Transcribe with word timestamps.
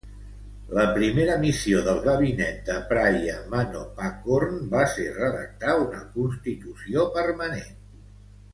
La 0.77 0.85
primera 0.93 1.35
missió 1.43 1.81
del 1.87 1.99
gabinet 2.07 2.63
de 2.69 2.77
Phraya 2.87 3.35
Manopakorn 3.51 4.57
va 4.73 4.89
ser 4.97 5.07
redactar 5.21 5.79
una 5.85 6.01
constitució 6.19 7.05
permanent. 7.21 7.81